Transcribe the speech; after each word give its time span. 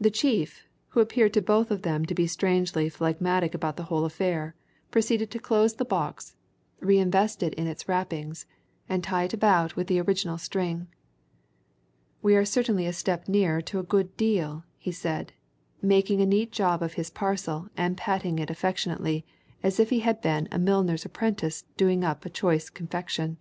The 0.00 0.10
chief, 0.10 0.66
who 0.88 0.98
appeared 0.98 1.32
to 1.34 1.40
both 1.40 1.70
of 1.70 1.82
them 1.82 2.04
to 2.06 2.16
be 2.16 2.26
strangely 2.26 2.88
phlegmatic 2.88 3.54
about 3.54 3.76
the 3.76 3.84
whole 3.84 4.04
affair, 4.04 4.56
proceeded 4.90 5.30
to 5.30 5.38
close 5.38 5.74
the 5.74 5.84
box, 5.84 6.34
re 6.80 6.98
invest 6.98 7.40
it 7.44 7.54
in 7.54 7.68
its 7.68 7.88
wrappings, 7.88 8.46
and 8.88 9.04
tie 9.04 9.22
it 9.22 9.32
about 9.32 9.76
with 9.76 9.86
the 9.86 10.00
original 10.00 10.36
string. 10.36 10.88
"We 12.22 12.34
are 12.34 12.44
certainly 12.44 12.86
a 12.86 12.92
step 12.92 13.28
nearer 13.28 13.60
to 13.60 13.78
a 13.78 13.84
good 13.84 14.16
deal," 14.16 14.64
he 14.76 14.90
said, 14.90 15.32
making 15.80 16.20
a 16.20 16.26
neat 16.26 16.50
job 16.50 16.82
of 16.82 16.94
his 16.94 17.08
parcel 17.08 17.68
and 17.76 17.96
patting 17.96 18.40
it 18.40 18.50
affectionately 18.50 19.24
as 19.62 19.78
if 19.78 19.90
he 19.90 20.00
had 20.00 20.20
been 20.20 20.48
a 20.50 20.58
milliner's 20.58 21.04
apprentice 21.04 21.64
doing 21.76 22.02
up 22.02 22.24
a 22.26 22.30
choice 22.30 22.68
confection. 22.68 23.36